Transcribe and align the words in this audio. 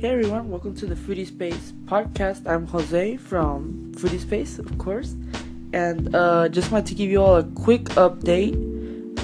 Hey 0.00 0.10
everyone, 0.10 0.48
welcome 0.48 0.76
to 0.76 0.86
the 0.86 0.94
Foodie 0.94 1.26
Space 1.26 1.72
podcast. 1.86 2.46
I'm 2.46 2.68
Jose 2.68 3.16
from 3.16 3.90
Foodie 3.96 4.20
Space, 4.20 4.60
of 4.60 4.78
course, 4.78 5.16
and 5.72 6.14
uh, 6.14 6.48
just 6.50 6.70
wanted 6.70 6.86
to 6.86 6.94
give 6.94 7.10
you 7.10 7.20
all 7.20 7.34
a 7.34 7.42
quick 7.42 7.82
update 7.96 8.54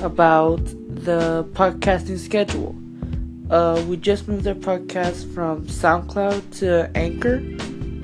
about 0.03 0.65
the 0.65 1.47
podcasting 1.53 2.19
schedule. 2.19 2.75
Uh, 3.51 3.85
we 3.89 3.97
just 3.97 4.27
moved 4.27 4.49
our 4.49 4.55
podcast 4.55 5.33
from 5.33 5.65
SoundCloud 5.67 6.59
to 6.59 6.91
Anchor. 6.97 7.37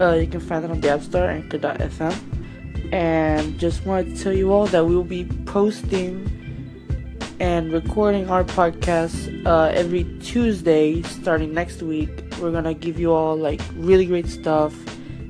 Uh, 0.00 0.14
you 0.14 0.28
can 0.28 0.38
find 0.38 0.64
it 0.64 0.70
on 0.70 0.80
the 0.80 0.90
App 0.90 1.02
Store, 1.02 1.28
anchor.fm. 1.28 2.92
And 2.92 3.58
just 3.58 3.84
wanted 3.84 4.14
to 4.14 4.22
tell 4.22 4.32
you 4.32 4.52
all 4.52 4.66
that 4.66 4.86
we 4.86 4.94
will 4.94 5.02
be 5.02 5.24
posting 5.44 6.24
and 7.40 7.72
recording 7.72 8.30
our 8.30 8.44
podcast 8.44 9.44
uh, 9.44 9.72
every 9.74 10.04
Tuesday 10.20 11.02
starting 11.02 11.52
next 11.52 11.82
week. 11.82 12.29
We're 12.40 12.52
gonna 12.52 12.74
give 12.74 12.98
you 12.98 13.12
all 13.12 13.36
like 13.36 13.60
really 13.76 14.06
great 14.06 14.26
stuff, 14.26 14.74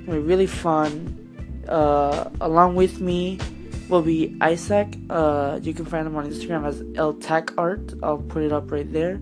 really 0.07 0.47
fun. 0.47 1.17
Uh, 1.69 2.31
along 2.41 2.77
with 2.77 3.01
me 3.01 3.39
will 3.89 4.03
be 4.03 4.37
Isaac. 4.41 4.97
Uh, 5.09 5.59
you 5.63 5.75
can 5.75 5.85
find 5.85 6.07
him 6.07 6.17
on 6.17 6.31
Instagram 6.31 6.67
as 6.67 6.83
El 6.97 7.15
Tac 7.15 7.53
Art. 7.59 7.93
I'll 8.03 8.19
put 8.19 8.43
it 8.43 8.53
up 8.53 8.71
right 8.71 8.91
there. 8.93 9.21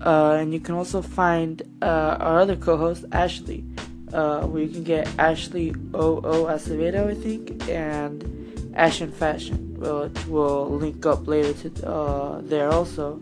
Uh, 0.00 0.38
and 0.40 0.52
you 0.52 0.60
can 0.60 0.74
also 0.74 1.02
find 1.02 1.62
uh, 1.82 2.16
our 2.20 2.40
other 2.40 2.56
co-host 2.56 3.04
Ashley, 3.12 3.64
uh, 4.12 4.42
where 4.42 4.62
you 4.62 4.68
can 4.68 4.84
get 4.84 5.08
Ashley 5.18 5.74
O 5.94 6.18
O 6.18 6.44
Acevedo, 6.44 7.10
I 7.10 7.14
think, 7.14 7.68
and 7.68 8.72
Ash 8.74 9.00
and 9.00 9.12
Fashion 9.12 9.66
which 9.78 10.26
will 10.26 10.68
link 10.68 11.04
up 11.06 11.26
later 11.26 11.52
to 11.52 11.88
uh, 11.88 12.40
there 12.42 12.70
also, 12.70 13.20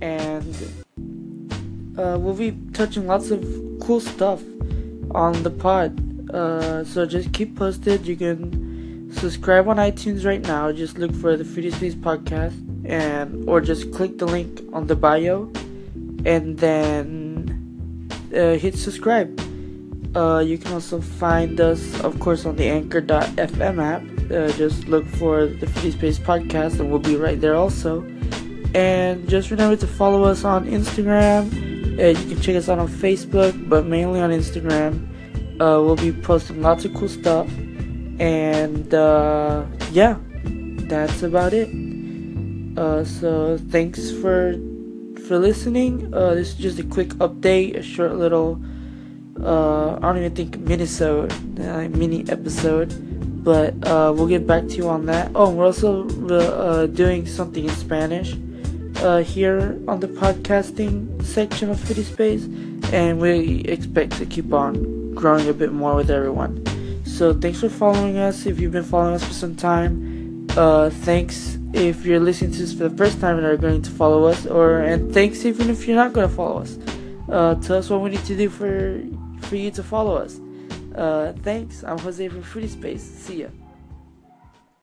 and 0.00 0.84
uh, 1.98 2.18
we'll 2.18 2.34
be 2.34 2.56
touching 2.72 3.06
lots 3.06 3.30
of 3.30 3.42
cool 3.80 4.00
stuff 4.00 4.42
on 5.12 5.42
the 5.42 5.50
pod. 5.50 6.00
Uh, 6.30 6.84
so 6.84 7.06
just 7.06 7.32
keep 7.32 7.56
posted. 7.56 8.06
You 8.06 8.16
can 8.16 9.10
subscribe 9.12 9.68
on 9.68 9.76
iTunes 9.76 10.24
right 10.24 10.42
now. 10.42 10.72
Just 10.72 10.98
look 10.98 11.14
for 11.14 11.36
the 11.36 11.44
Foodie 11.44 11.72
Space 11.72 11.94
podcast, 11.94 12.54
and 12.84 13.48
or 13.48 13.60
just 13.60 13.92
click 13.92 14.18
the 14.18 14.26
link 14.26 14.60
on 14.72 14.86
the 14.86 14.96
bio, 14.96 15.50
and 16.24 16.58
then 16.58 18.08
uh, 18.34 18.54
hit 18.54 18.76
subscribe. 18.76 19.40
Uh, 20.16 20.38
you 20.38 20.56
can 20.56 20.72
also 20.72 21.00
find 21.00 21.60
us, 21.60 22.00
of 22.00 22.18
course, 22.20 22.46
on 22.46 22.56
the 22.56 22.64
Anchor.fm 22.64 23.82
app 23.82 24.16
uh, 24.30 24.50
just 24.52 24.88
look 24.88 25.06
for 25.06 25.46
the 25.46 25.66
Foodie 25.66 25.92
Space 25.92 26.18
Podcast 26.18 26.80
and 26.80 26.90
we'll 26.90 26.98
be 26.98 27.16
right 27.16 27.40
there 27.40 27.54
also. 27.54 28.02
And 28.74 29.28
just 29.28 29.50
remember 29.50 29.76
to 29.76 29.86
follow 29.86 30.24
us 30.24 30.44
on 30.44 30.66
Instagram. 30.66 31.75
Uh, 31.98 32.08
you 32.08 32.34
can 32.34 32.40
check 32.40 32.56
us 32.56 32.68
out 32.68 32.78
on 32.78 32.88
Facebook, 32.88 33.68
but 33.68 33.86
mainly 33.86 34.20
on 34.20 34.30
Instagram. 34.30 35.08
Uh, 35.60 35.80
we'll 35.82 35.96
be 35.96 36.12
posting 36.12 36.60
lots 36.62 36.84
of 36.84 36.94
cool 36.94 37.08
stuff. 37.08 37.48
And 38.18 38.92
uh, 38.94 39.64
yeah, 39.92 40.16
that's 40.88 41.22
about 41.22 41.52
it. 41.52 41.68
Uh, 42.78 43.04
so 43.04 43.58
thanks 43.70 44.10
for 44.10 44.54
for 45.26 45.38
listening. 45.38 46.12
Uh, 46.14 46.34
this 46.34 46.50
is 46.50 46.54
just 46.54 46.78
a 46.78 46.84
quick 46.84 47.08
update, 47.18 47.76
a 47.76 47.82
short 47.82 48.16
little. 48.16 48.60
I 49.38 49.98
don't 50.00 50.18
even 50.18 50.34
think 50.34 50.58
Minnesota 50.58 51.34
mini 51.90 52.24
episode 52.28 52.92
but 53.46 53.74
uh, 53.86 54.12
we'll 54.12 54.26
get 54.26 54.44
back 54.44 54.66
to 54.66 54.74
you 54.74 54.88
on 54.88 55.06
that. 55.06 55.30
Oh, 55.36 55.50
we're 55.50 55.66
also 55.66 56.08
uh, 56.28 56.86
doing 56.86 57.28
something 57.28 57.62
in 57.62 57.70
Spanish 57.70 58.34
uh, 59.02 59.22
here 59.22 59.78
on 59.88 60.00
the 60.00 60.08
podcasting 60.08 61.24
section 61.24 61.70
of 61.70 61.78
Foodie 61.78 62.04
Space, 62.04 62.44
and 62.92 63.20
we 63.20 63.60
expect 63.60 64.12
to 64.18 64.26
keep 64.26 64.52
on 64.52 65.14
growing 65.14 65.48
a 65.48 65.52
bit 65.52 65.72
more 65.72 65.94
with 65.94 66.10
everyone. 66.10 66.64
So 67.04 67.32
thanks 67.32 67.60
for 67.60 67.68
following 67.68 68.18
us. 68.18 68.46
If 68.46 68.60
you've 68.60 68.72
been 68.72 68.84
following 68.84 69.14
us 69.14 69.24
for 69.24 69.32
some 69.32 69.54
time, 69.56 70.46
uh, 70.56 70.90
thanks 70.90 71.58
if 71.72 72.04
you're 72.04 72.20
listening 72.20 72.52
to 72.52 72.58
this 72.58 72.72
for 72.72 72.88
the 72.88 72.96
first 72.96 73.20
time 73.20 73.36
and 73.38 73.46
are 73.46 73.56
going 73.56 73.82
to 73.82 73.90
follow 73.90 74.24
us, 74.24 74.46
or 74.46 74.80
and 74.80 75.12
thanks 75.12 75.44
even 75.44 75.70
if 75.70 75.86
you're 75.86 75.96
not 75.96 76.12
going 76.12 76.28
to 76.28 76.34
follow 76.34 76.58
us. 76.60 76.78
Uh, 77.28 77.54
tell 77.56 77.78
us 77.78 77.90
what 77.90 78.00
we 78.00 78.10
need 78.10 78.24
to 78.24 78.36
do 78.36 78.48
for 78.48 79.02
for 79.42 79.56
you 79.56 79.70
to 79.70 79.82
follow 79.82 80.16
us. 80.16 80.40
Uh, 80.94 81.32
thanks. 81.42 81.84
I'm 81.84 81.98
Jose 81.98 82.28
from 82.28 82.42
Foodie 82.42 82.68
Space. 82.68 83.02
See 83.02 83.42
ya. 83.42 83.48